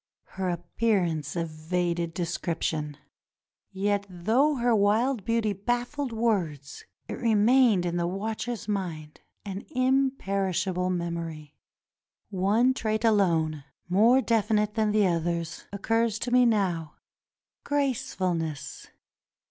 Her 0.29 0.49
appearance 0.49 1.35
evaded 1.35 2.15
description. 2.15 2.97
Yet, 3.69 4.07
though 4.09 4.55
her 4.55 4.75
wild 4.75 5.23
beauty 5.23 5.53
baffled 5.53 6.11
words, 6.11 6.83
it 7.07 7.19
remained 7.19 7.85
in 7.85 7.97
the 7.97 8.07
watcher's 8.07 8.67
mind— 8.67 9.21
an 9.45 9.61
imperishable 9.69 10.89
memory. 10.89 11.53
One 12.31 12.73
trait 12.73 13.05
alone, 13.05 13.63
more 13.87 14.21
definite 14.21 14.73
than 14.73 14.89
the 14.91 15.05
others, 15.05 15.65
occurs 15.71 16.17
to 16.21 16.31
me 16.31 16.47
now— 16.47 16.95
gracefulness. 17.63 18.87